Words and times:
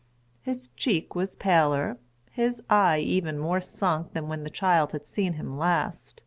His 0.41 0.69
cheek 0.69 1.13
was 1.13 1.35
paler—his 1.35 2.59
eye 2.71 2.97
even 2.97 3.37
more 3.37 3.61
sunk 3.61 4.13
than 4.13 4.27
when 4.27 4.43
the 4.43 4.49
child 4.49 4.93
had 4.93 5.05
seen 5.05 5.33
him 5.33 5.59
last. 5.59 6.19